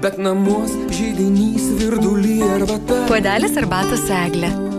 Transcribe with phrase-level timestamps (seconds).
[0.00, 3.02] Bet namus žydinys virdulį arbata.
[3.10, 4.69] Puodelis arbatos eglė.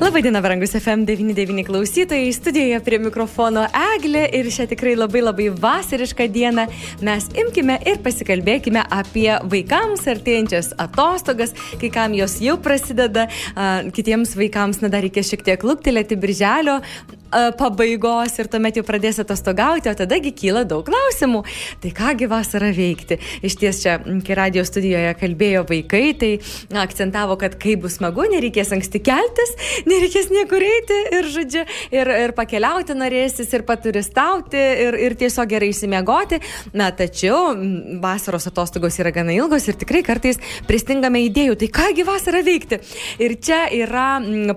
[0.00, 6.64] Labadiena, brangus FM99 klausytojai, studijoje prie mikrofono Eglė ir šią tikrai labai labai vasarišką dieną
[7.04, 11.52] mes imkime ir pasikalbėkime apie vaikams artėjančias atostogas,
[11.84, 13.28] kai kam jos jau prasideda,
[13.92, 16.80] kitiems vaikams, na dar reikia šiek tiek luktelėti birželio
[17.30, 21.44] pabaigos ir tuomet jau pradės atostogauti, o tadagi kyla daug klausimų.
[21.82, 23.20] Tai kągi vasarą veikti?
[23.46, 26.32] Iš ties čia, kai radio studijoje kalbėjo vaikai, tai
[26.82, 29.54] akcentavo, kad kai bus smagu, nereikės anksti keltis,
[29.90, 35.70] nereikės niekur eiti ir, žodžiu, ir, ir pakeliauti norėsis, ir paturistauti, ir, ir tiesiog gerai
[35.74, 36.40] įsimiegoti.
[36.76, 37.54] Na, tačiau
[38.02, 42.80] vasaros atostogos yra gana ilgos ir tikrai kartais pristingame idėjų, tai kągi vasarą veikti.
[43.22, 44.08] Ir čia yra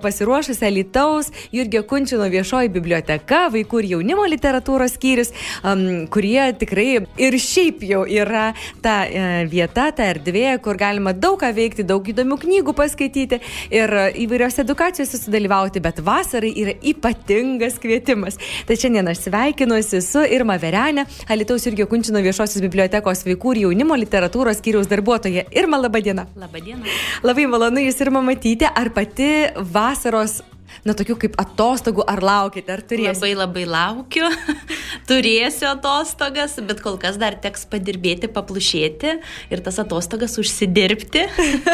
[0.02, 5.32] pasiruošusi Lietuvos Jurgio Kunčino viešoji biblioteka, vaikų ir jaunimo literatūros skyrius,
[5.66, 8.46] um, kurie tikrai ir šiaip jau yra
[8.84, 13.40] ta e, vieta, ta erdvė, kur galima daug ką veikti, daug įdomių knygų paskaityti
[13.74, 18.38] ir įvairios edukacijos sudalyvauti, bet vasarai yra ypatingas kvietimas.
[18.68, 23.98] Tai šiandien aš sveikinuosi su Irma Verenė, Alitaus Irgio Kunčino viešosios bibliotekos vaikų ir jaunimo
[24.00, 25.48] literatūros skyriaus darbuotoja.
[25.54, 26.28] Irma, laba diena.
[26.38, 26.84] Labą dieną.
[27.26, 29.30] Labai malonu Jūs Irma matyti, ar pati
[29.74, 30.42] vasaros
[30.84, 33.14] na, tokių kaip atostogų, ar laukite, ar turėsite?
[33.14, 34.28] Labai labai laukiu,
[35.08, 39.14] turėsiu atostogas, bet kol kas dar teks padirbėti, paplušėti
[39.52, 41.26] ir tas atostogas užsidirbti.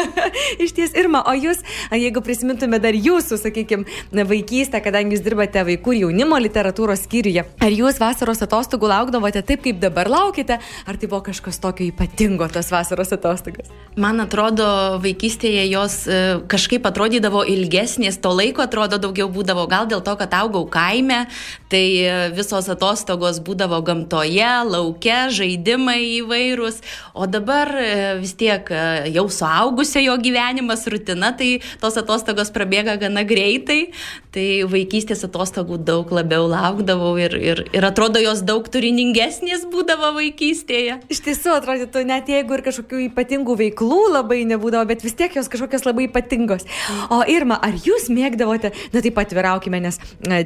[0.63, 1.63] Iš ties, Irma, o jūs,
[1.95, 7.75] jeigu prisimintume dar jūsų, sakykime, vaikystę, kadangi jūs dirbate vaikų ir jaunimo literatūros skyriuje, ar
[7.75, 12.71] jūs vasaros atostogų laukdavote taip, kaip dabar laukite, ar tai buvo kažkas tokio ypatingo tos
[12.73, 13.71] vasaros atostogas?
[13.99, 14.67] Man atrodo,
[15.03, 20.15] vaikystėje jos e, kažkaip atrodydavo ilgesnės, to laiko atrodo atrodo daugiau būdavo gal dėl to,
[20.19, 21.25] kad augau kaime,
[21.71, 26.81] tai e, visos atostogos būdavo gamtoje, laukia, žaidimai įvairūs,
[27.13, 32.97] o dabar e, vis tiek e, jau suaugusio jo gyvenimas, rutina, tai tos atostogos prabėga
[33.01, 33.91] gana greitai,
[34.31, 41.01] tai vaikystės atostogų daug labiau laukdavau ir, ir, ir atrodo jos daug turiningesnės būdavo vaikystėje.
[41.11, 45.51] Iš tiesų atrodytų, net jeigu ir kažkokių ypatingų veiklų labai nebūdavo, bet vis tiek jos
[45.51, 46.67] kažkokios labai ypatingos.
[47.11, 49.99] O Irma, ar jūs mėgdavote Na taip atviraukime, nes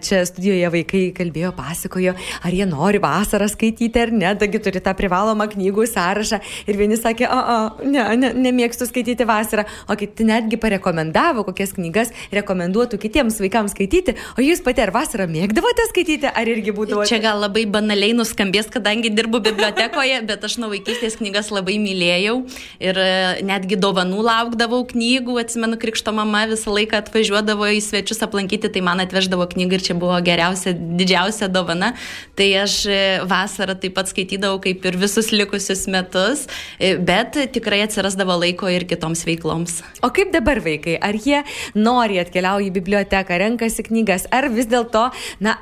[0.05, 4.95] čia studijoje vaikai kalbėjo, pasakojo, ar jie nori vasarą skaityti ar ne, taigi turi tą
[4.97, 6.41] privalomą knygų sąrašą.
[6.69, 11.75] Ir vieni sakė, o, o, ne, ne, nemėgstu skaityti vasarą, o kiti netgi parekomendavo, kokias
[11.77, 14.15] knygas rekomenduotų kitiems vaikams skaityti.
[14.37, 17.05] O jūs pati ar vasarą mėgdavote skaityti, ar irgi būdavo?
[17.09, 22.37] Čia gal labai banaliai nuskambės, kadangi dirbu bibliotekoje, bet aš nuo vaikystės knygas labai mylėjau
[22.83, 23.09] ir e,
[23.45, 29.01] netgi dovanų laukdavau knygų, atsimenu, krikšto mama visą laiką atvažiuodavo į svečius aplankyti, tai man
[29.03, 31.93] atveždavo knygą ir čia buvo geriausia, didžiausia dovana.
[32.37, 36.45] Tai aš e, vasarą taip pat skaitydavau kaip ir visus likusius metus,
[36.79, 39.81] e, bet tikrai atsirasdavo laiko ir kitoms veikloms.
[40.05, 40.97] O kaip dabar vaikai?
[41.01, 41.43] Ar jie
[41.75, 45.09] nori atkeliauti į biblioteką, renkasi knygas, ar vis dėlto,
[45.43, 45.57] na,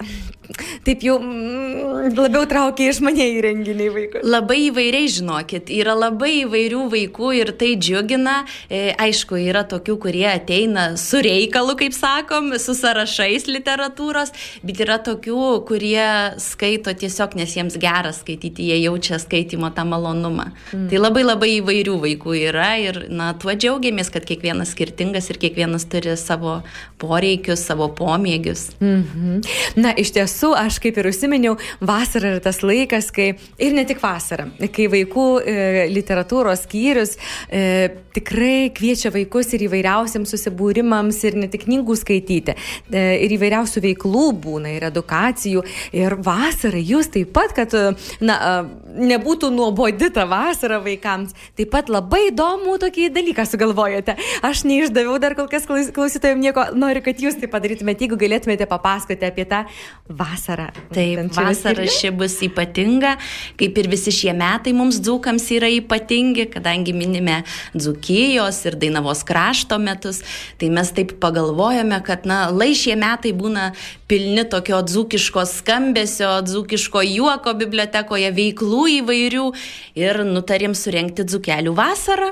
[0.86, 4.22] taip jau mm, labiau traukia išmaniai renginiai vaikų?
[4.28, 8.44] Labai įvairiai, žinokit, yra labai įvairių vaikų ir tai džiugina.
[8.70, 14.34] E, aišku, yra tokių, kurie ateina su reikalu, kaip sakom, su sąrašais literatūros,
[14.66, 16.08] bet yra tokių, kurie
[16.44, 20.50] skaito tiesiog, nes jiems gera skaityti, jie jaučia skaitimo tą malonumą.
[20.74, 20.88] Mm.
[20.92, 25.88] Tai labai labai įvairių vaikų yra ir, na, tuo džiaugiamės, kad kiekvienas skirtingas ir kiekvienas
[25.92, 26.60] turi savo
[27.02, 28.72] poreikius, savo pomėgius.
[28.82, 29.54] Mm -hmm.
[29.76, 33.86] Na, iš tiesų tiesų, aš kaip ir užsiminiau, vasara yra tas laikas, kai ir ne
[33.88, 37.16] tik vasara, kai vaikų e, literatūros skyrius
[37.50, 42.56] e, tikrai kviečia vaikus ir įvairiausiams susibūrimams ir ne tik knygų skaityti,
[42.92, 45.64] e, ir įvairiausių veiklų būna, ir edukacijų,
[45.96, 47.74] ir vasara jūs taip pat, kad
[48.22, 48.38] na,
[48.94, 54.18] nebūtų nuobodi ta vasara vaikams, taip pat labai įdomų tokį dalyką sugalvojate.
[54.44, 59.30] Aš neišdaviau dar kol kas klausytojams nieko, noriu, kad jūs tai padarytumėte, jeigu galėtumėte papasakoti
[59.30, 59.64] apie tą
[60.10, 60.23] vasarą.
[60.94, 63.16] Taip, vasara ši bus ypatinga,
[63.60, 67.42] kaip ir visi šie metai mums dzūkams yra ypatingi, kadangi minime
[67.76, 70.22] dzūkijos ir dainavos krašto metus,
[70.62, 73.72] tai mes taip pagalvojame, kad, na, lai šie metai būna
[74.10, 79.46] pilni tokio dzūkiško skambesio, dzūkiško juoko bibliotekoje, veiklų įvairių
[80.00, 82.32] ir nutarėm surenkti dzūkelių vasarą,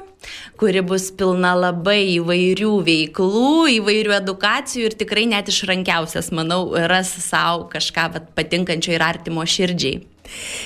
[0.62, 7.66] kuri bus pilna labai įvairių veiklų, įvairių edukacijų ir tikrai net išrankiausias, manau, ras savo
[7.72, 7.81] kažką
[8.14, 10.02] vat, patinkančio ir artimo širdžiai.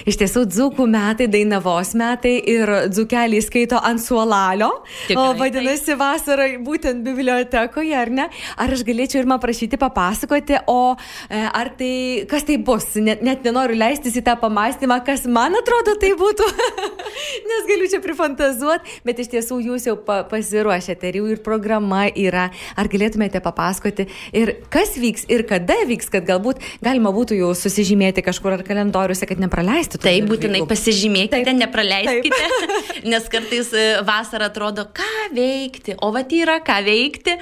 [0.05, 4.71] Iš tiesų, dzūkų metai, dainavos metai ir dzūkeliai skaito ant suolalio.
[5.09, 6.01] Tikrai, o vadinasi, taip.
[6.01, 8.27] vasarą būtent bibliotekoje, ar ne?
[8.61, 11.93] Ar aš galėčiau ir man prašyti papasakoti, o e, ar tai,
[12.29, 12.87] kas tai bus?
[13.01, 16.49] Net, net nenoriu leistis į tą pamastymą, kas man atrodo tai būtų,
[17.49, 22.05] nes galiu čia prifantazuoti, bet iš tiesų jūs jau pa, pasiruošėte ir jau ir programa
[22.09, 22.49] yra.
[22.79, 28.23] Ar galėtumėte papasakoti ir kas vyks ir kada vyks, kad galbūt galima būtų jau susižymėti
[28.25, 29.99] kažkur ar kalendoriuose, kad nepraleisti.
[30.01, 33.05] Taip, būtinai pasižymėkite, taip, nepraleiskite, taip.
[33.11, 37.37] nes kartais e, vasarą atrodo, ką veikti, o va tai yra ką veikti.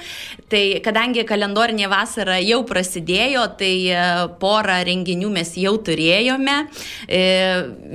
[0.50, 4.04] Tai kadangi kalendorinė vasara jau prasidėjo, tai e,
[4.40, 6.56] porą renginių mes jau turėjome.
[7.08, 7.22] E,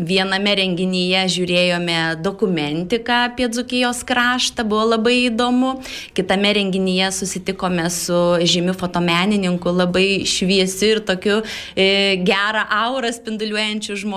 [0.10, 5.78] viename renginyje žiūrėjome dokumentiką apie Dzukijos kraštą, buvo labai įdomu.
[6.18, 11.40] Kitame renginyje susitikome su žymiu fotomenininku, labai šviesiu ir tokiu
[11.76, 14.09] gerą aurą spinduliuojančiu žmogumi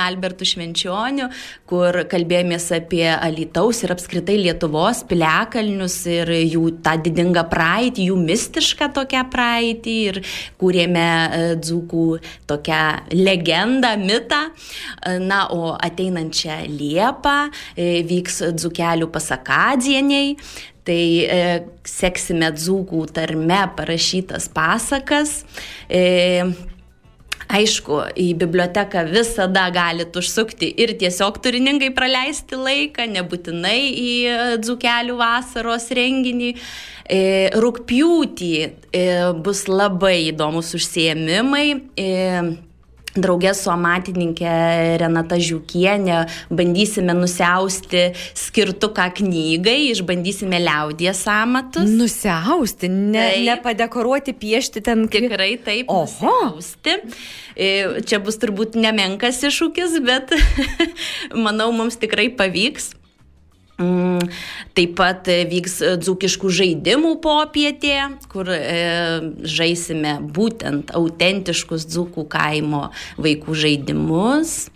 [0.00, 1.28] Albertu Švenčioniu,
[1.68, 8.90] kur kalbėjomės apie Alitaus ir apskritai Lietuvos piliakalnius ir jų tą didingą praeitį, jų mistišką
[8.96, 10.22] tokią praeitį ir
[10.60, 12.06] kūrėme e, dzūkų
[12.50, 12.82] tokią
[13.14, 14.42] legendą, mitą.
[14.50, 17.38] E, na, o ateinančią Liepą
[17.76, 20.36] e, vyks dzūkelių pasakadzieniai.
[20.90, 21.40] Tai e,
[21.86, 25.42] seksime dzūkų tarme parašytas pasakas.
[25.86, 26.48] E,
[27.50, 34.12] Aišku, į biblioteką visada galite užsukti ir tiesiog turiningai praleisti laiką, nebūtinai į
[34.62, 36.54] dzukelių vasaros renginį.
[37.10, 37.20] E,
[37.58, 39.04] rūpjūtį e,
[39.42, 41.66] bus labai įdomus užsiemimai.
[43.18, 44.50] Draugė su amatininkė
[45.02, 46.20] Renata Žiūkienė
[46.54, 51.90] bandysime nusiausti skirtuką knygai, išbandysime liaudies amatus.
[51.90, 55.08] Nusiausti, ne, nepadekoruoti, piešti ten.
[55.10, 55.90] Tikrai taip.
[55.90, 56.36] Oho.
[56.54, 57.00] Nusiausti.
[57.58, 57.70] E,
[58.06, 60.32] čia bus turbūt nemenkas iššūkis, bet
[61.46, 62.92] manau, mums tikrai pavyks.
[63.80, 64.26] Mm,
[64.76, 67.96] taip pat e, vyks e, dzūkiškų žaidimų popietė,
[68.28, 68.60] kur e,
[69.48, 74.68] žaisime būtent autentiškus dzūkų kaimo vaikų žaidimus.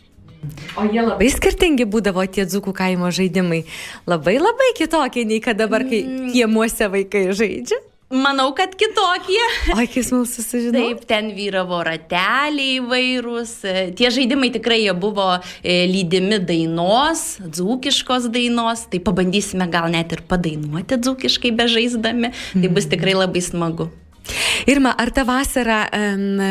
[0.80, 3.64] O jie labai skirtingi būdavo tie dzūkų kaimo žaidimai.
[4.08, 6.32] Labai labai kitokie nei kad dabar, kai mm.
[6.32, 7.80] kiemuose vaikai žaidžia.
[8.12, 9.44] Manau, kad kitokie.
[9.72, 10.76] O, kiek smalsu sužinoti.
[10.76, 13.54] Taip, ten vyravo rateliai įvairūs.
[13.96, 15.30] Tie žaidimai tikrai jie buvo
[15.64, 18.84] e, lydimi dainos, dzūkiškos dainos.
[18.92, 22.34] Tai pabandysime gal net ir padainuoti dzūkiškai bežaisdami.
[22.52, 23.88] Tai bus tikrai labai smagu.
[24.66, 25.82] Irma, ar ta vasara,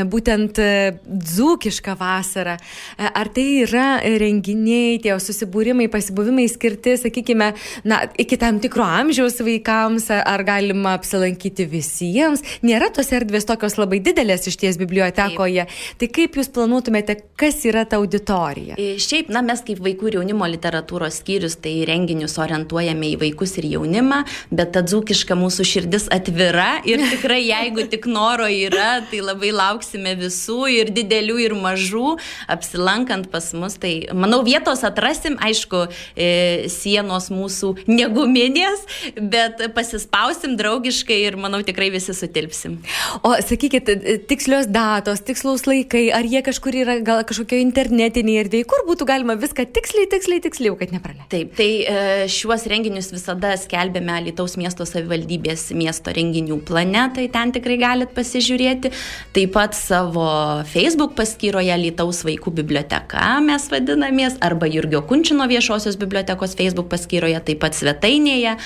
[0.10, 0.70] būtent e,
[1.04, 2.56] dzūkiška vasara,
[2.94, 3.88] e, ar tai yra
[4.22, 7.52] renginiai, tie susibūrimai, pasibuvimai skirti, sakykime,
[7.90, 12.44] na, iki tam tikro amžiaus vaikams, ar galima apsilankyti visiems?
[12.66, 15.66] Nėra tos erdvės tokios labai didelės iš ties bibliotekoje.
[15.66, 15.98] Taip.
[16.02, 18.78] Tai kaip jūs planuotumėte, kas yra ta auditorija?
[18.78, 23.58] E, šiaip, na, mes kaip vaikų ir jaunimo literatūros skyrius, tai renginius orientuojame į vaikus
[23.62, 24.22] ir jaunimą,
[24.54, 29.52] bet ta dzūkiška mūsų širdis atvira ir tikrai jeigu tik tik noro yra, tai labai
[29.56, 32.18] lauksime visų ir didelių, ir mažų,
[32.52, 33.78] apsilankant pas mus.
[33.80, 38.84] Tai manau, vietos atrasim, aišku, e, sienos mūsų neguminės,
[39.16, 42.82] bet pasispausim draugiškai ir manau tikrai visi sutilpsim.
[43.24, 43.92] O sakykit,
[44.28, 49.38] tikslios datos, tikslaus laikai, ar jie kažkur yra gal kažkokio internetinėje erdvėje, kur būtų galima
[49.40, 51.30] viską tiksliai, tiksliai, tiksliau, kad nepraleisti.
[51.32, 57.54] Taip, tai e, šiuos renginius visada skelbėme Lietuvos miesto savivaldybės miesto renginių plane, tai ten
[57.56, 58.92] tikrai galime galit pasižiūrėti.
[59.36, 60.26] Taip pat savo
[60.70, 67.62] Facebook paskyroje Lietaus vaikų biblioteka mes vadinamės, arba Jurgio Kunčino viešosios bibliotekos Facebook paskyroje, taip
[67.64, 68.58] pat svetainėje.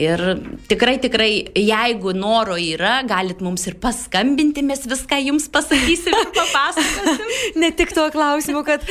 [0.00, 0.20] Ir
[0.66, 7.30] tikrai, tikrai, jeigu noro yra, galit mums ir paskambinti, mes viską jums pasakysim papasakosim.
[7.62, 8.82] ne tik tuo klausimu, kad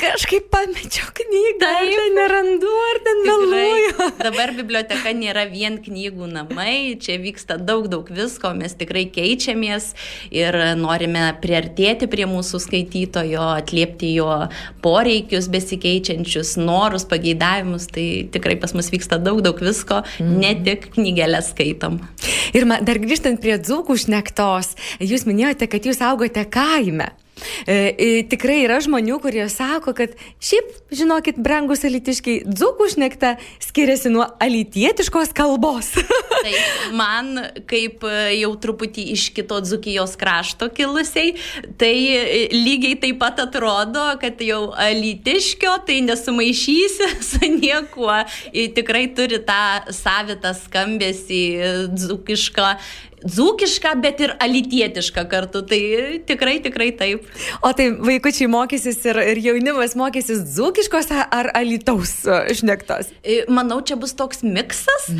[0.00, 4.10] kažkaip pamečiau knygą, ar ten nerandu, ar ten meluoju.
[4.26, 9.94] Dabar biblioteka nėra vien knygų namai, čia vyksta daug, daug visko, mes tikrai keičiame keičiamės
[10.30, 14.28] ir norime priartėti prie mūsų skaitytojo, atliepti jo
[14.84, 17.88] poreikius besikeičiančius, norus, pageidavimus.
[17.90, 20.36] Tai tikrai pas mus vyksta daug, daug visko, mm.
[20.42, 22.00] ne tik knygelę skaitom.
[22.54, 27.10] Ir man, dar grįžtant prie dzūkų šnektos, jūs minėjote, kad jūs augote kaime.
[27.66, 34.12] E, e, tikrai yra žmonių, kurie sako, kad šiaip, žinokit, brangus alitiškiai, dzukų šnekta skiriasi
[34.12, 35.92] nuo alitietiškos kalbos.
[36.44, 36.54] tai
[36.96, 37.32] man,
[37.70, 41.34] kaip e, jau truputį iš kito dzukijos krašto kilusiai,
[41.80, 48.22] tai e, lygiai taip pat atrodo, kad jau alitiškio tai nesumaišysi su niekuo.
[48.52, 51.44] Ir tikrai turi tą savitą skambesį
[51.94, 52.72] dzukišką
[53.24, 55.62] dzūkišką, bet ir alitietišką kartu.
[55.68, 55.80] Tai
[56.26, 57.26] tikrai, tikrai taip.
[57.64, 62.14] O tai vaikučiai mokysis ir, ir jaunimas mokysis dzūkiškos ar alitaus
[62.56, 63.12] šnektos?
[63.22, 65.10] E, manau, čia bus toks miksas.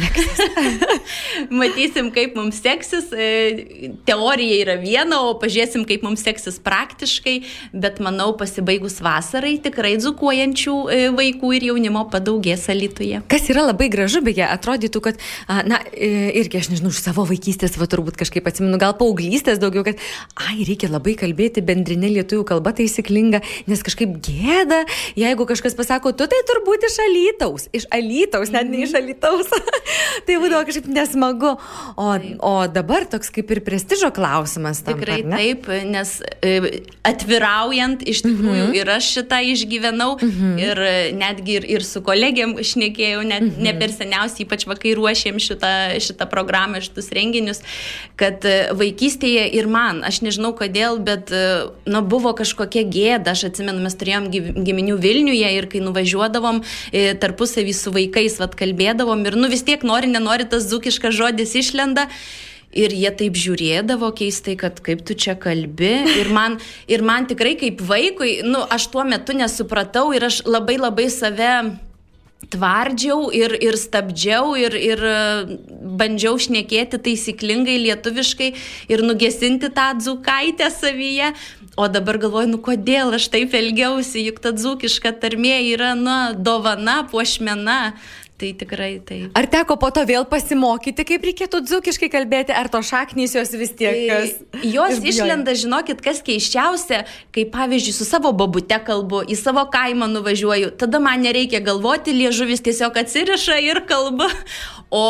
[1.61, 3.11] Matysim, kaip mums seksis.
[3.13, 7.37] E, teorija yra viena, o pažiūrėsim, kaip mums seksis praktiškai.
[7.85, 13.23] Bet manau, pasibaigus vasarai tikrai dzūkuojančių e, vaikų ir jaunimo padaugės alituje.
[13.31, 15.21] Kas yra labai gražu, beje, atrodytų, kad,
[15.69, 20.01] na, irgi aš nežinau, iš savo vaikystės, va turbūt kažkaip atsimenu, gal paauglystės daugiau, kad,
[20.47, 24.83] ai, reikia labai kalbėti bendrinė lietuvių kalba taisyklinga, nes kažkaip gėda,
[25.19, 29.03] jeigu kažkas pasako, tu tai turbūt iš alytaus, iš alytaus, net ne iš mhm.
[29.03, 29.51] alytaus.
[30.27, 31.55] tai būdavo kažkaip nesmagu.
[32.01, 32.09] O,
[32.47, 34.83] o dabar toks kaip ir prestižo klausimas.
[34.85, 38.77] Tam, Tikrai taip, nes e, atviraujant, iš tikrųjų mhm.
[38.79, 40.55] ir aš šitą išgyvenau mhm.
[40.61, 43.63] ir e, netgi ir, ir su kolegiam šnekėjau, net mhm.
[43.67, 47.63] ne per seniausiai, ypač vakai ruošėm šitą, šitą programą, šitus renginius,
[48.21, 51.45] kad e, vaikystėje ir man, aš nežinau kodėl, bet e,
[51.89, 57.75] na, buvo kažkokia gėda, aš atsimenu, mes turėjom giminių Vilniuje ir kai nuvažiuodavom e, tarpusavį
[57.77, 62.09] su vaikais, vad kalbėdavom ir nu vis tiek nori, nenori tas zukiškas žodis išlenda.
[62.71, 65.91] Ir jie taip žiūrėdavo keistai, kad kaip tu čia kalbi.
[66.21, 70.79] Ir man, ir man tikrai kaip vaikui, nu, aš tuo metu nesupratau ir aš labai
[70.79, 71.81] labai save
[72.49, 75.17] tvardžiau ir, ir stabdžiau ir, ir e,
[76.01, 78.51] bandžiau šnekėti taisyklingai lietuviškai
[78.91, 81.35] ir nugesinti tą dzukaitę savyje.
[81.81, 87.03] O dabar galvoju, nu kodėl aš taip elgiausi, juk ta dzukiška tarmė yra, na, dovana,
[87.13, 87.95] puošmena.
[88.41, 89.35] Tai tikrai taip.
[89.37, 93.75] Ar teko po to vėl pasimokyti, kaip reikėtų dzukiškai kalbėti, ar to šaknys jos vis
[93.77, 93.99] tiek?
[94.09, 94.21] Tai,
[94.65, 95.11] jos išbijoja.
[95.13, 97.03] išlenda, žinokit, kas keiščiausia,
[97.37, 102.65] kai pavyzdžiui su savo babute kalbu, į savo kaimą nuvažiuoju, tada man nereikia galvoti, liežuvis
[102.65, 104.31] tiesiog atsiriša ir kalba.
[104.91, 105.05] O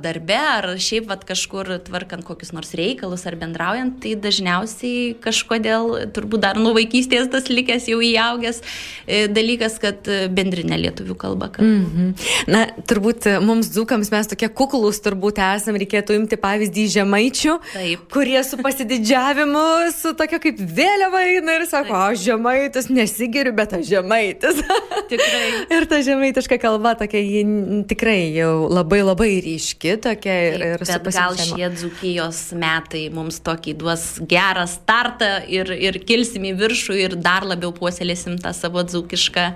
[0.00, 6.40] darbe ar šiaip vat, kažkur tvarkant kokius nors reikalus ar bendraujant, tai dažniausiai kažkodėl, turbūt
[6.46, 11.50] dar nuo vaikystės tas likęs jau įaugęs e, dalykas, kad bendrinė lietuvių kalba.
[11.60, 12.26] Mm -hmm.
[12.48, 18.04] Na, turbūt mums dzukams mes tokie kuklus turbūt esam, reikėtų imti pavyzdį žemaičių, Taip.
[18.12, 19.64] kurie su pasididžiavimu,
[19.96, 22.16] su tokia kaip vėliava eina ir sako, Taip.
[22.16, 24.60] aš žemaitis nesigeriu, bet aš žemaitis.
[25.10, 25.44] Tikrai.
[25.76, 27.42] ir ta žemaitiška kalba tokia, ji
[27.88, 33.76] tikrai jau labai labai ryški tokia ir, ir bet gal šie dzukijos metai mums tokį
[33.78, 39.46] duos gerą startą ir, ir kilsim į viršų ir dar labiau puoselėsim tą savo dzukišką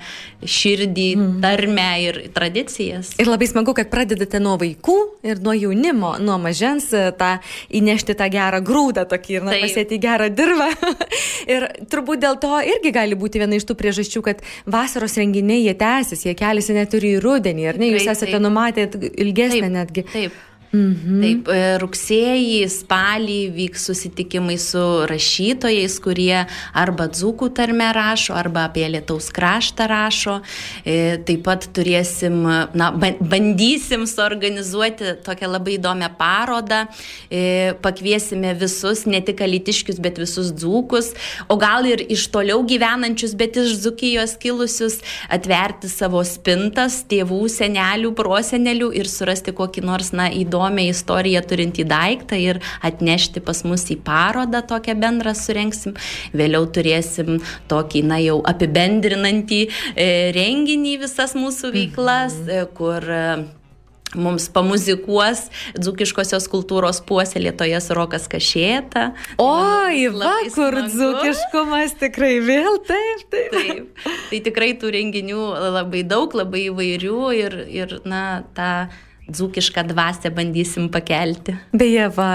[0.44, 1.38] širdį, mm.
[1.44, 3.09] tarmę ir tradicijas.
[3.18, 7.32] Ir labai smagu, kad pradedate nuo vaikų ir nuo jaunimo, nuo mažens e, tą
[7.76, 10.70] įnešti tą gerą grūdą tokį ir pasėti gerą dirbą.
[11.54, 15.74] ir turbūt dėl to irgi gali būti viena iš tų priežasčių, kad vasaros renginiai jie
[15.80, 17.90] tęsis, jie keliasi net ir į rudenį, ar ne?
[17.96, 20.06] Jūs esate numatę ilgesnį taip, netgi.
[20.14, 20.38] Taip.
[20.70, 21.18] Mhm.
[21.18, 24.78] Taip, e, rugsėjį, spalį vyks susitikimai su
[25.10, 26.44] rašytojais, kurie
[26.78, 30.36] arba dzūkų tarme rašo, arba apie lietaus kraštą rašo.
[30.86, 32.36] E, taip pat turėsim,
[32.78, 36.84] na, bandysim suorganizuoti tokią labai įdomią parodą.
[37.26, 41.10] E, pakviesime visus, ne tik alitiškius, bet visus dzūkus,
[41.50, 48.14] o gal ir iš toliau gyvenančius, bet iš dzūkijos kilusius, atverti savo spintas, tėvų, senelių,
[48.14, 53.88] prosenelių ir surasti kokį nors, na, įdomų įdomią istoriją turintį daiktą ir atnešti pas mus
[53.90, 55.96] į parodą tokią bendrą surenksim.
[56.34, 62.50] Vėliau turėsim tokį, na jau apibendrinantį e, renginį visas mūsų veiklas, mhm.
[62.50, 63.24] e, kur e,
[64.10, 65.44] Mums pamuzikuos
[65.78, 69.12] dzūkiškosios kultūros puoselėtojas Rokas Kašėta.
[69.38, 70.88] Oi, va, kur smagu.
[70.96, 73.54] dzūkiškumas tikrai vėl, taip, taip.
[73.54, 74.08] taip.
[74.32, 75.44] Tai tikrai tų renginių
[75.76, 78.24] labai daug, labai įvairių ir, ir na,
[78.58, 81.56] tą ta dzūkišką dvasę bandysim pakelti.
[81.76, 82.30] Beje, va,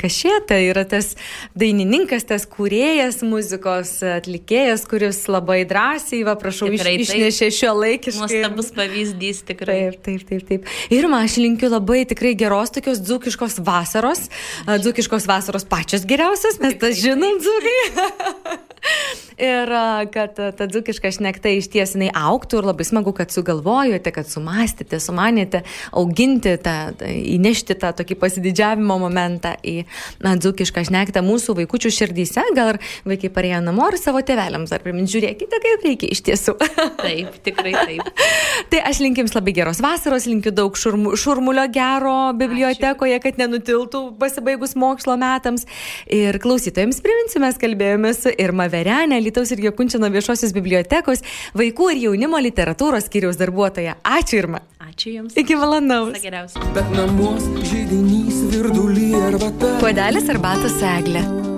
[0.00, 1.12] Kašėta yra tas
[1.58, 8.24] dainininkas, tas kūrėjas, muzikos atlikėjas, kuris labai drąsiai, va, prašau, tikrai, iš, išnešė šio laikiškai.
[8.24, 9.78] Nuostabus pavyzdys tikrai.
[10.00, 10.48] Taip, taip, taip.
[10.48, 10.74] taip.
[10.92, 14.28] Ir man aš linkiu labai tikrai geros tokios dzūkiškos vasaros.
[14.70, 18.58] Dzūkiškos vasaros pačios geriausios, mes tas žinom, dzūkai.
[19.50, 19.72] ir
[20.12, 25.00] kad ta dzukiška šnekta iš ties jinai auktų ir labai smagu, kad sugalvojote, kad sumastėte,
[25.02, 25.62] sumanėte
[25.96, 29.82] auginti tą, įnešti tą tokį pasididžiavimo momentą į
[30.24, 32.44] na, dzukišką šnektą mūsų vaikųčių širdyse.
[32.56, 36.56] Gal ir vaikai parėjo namo ir savo tėveliams ar primint, žiūrėkite, kaip reikia iš tiesų.
[37.04, 38.08] Taip, tikrai taip.
[38.70, 43.24] tai aš linkim jums labai geros vasaros, linkiu daug šurmu, šurmulio gero bibliotekoje, Ačiū.
[43.24, 45.66] kad nenutiltų pasibaigus mokslo metams.
[46.12, 51.24] Ir klausytojams priminsiu, mes kalbėjome su Irma Verenę, Lietuvos ir Jokunčino viešosios bibliotekos
[51.58, 53.98] vaikų ir jaunimo literatūros skyriaus darbuotoja.
[54.06, 54.62] Ačiū Irma.
[54.86, 55.36] Ačiū Jums.
[55.38, 56.18] Iki valandaus.
[56.22, 56.64] Geriausia.
[56.76, 59.76] Bet namuos žydinys virdulį arbata.
[59.84, 61.49] Kodelis arbatos eglė.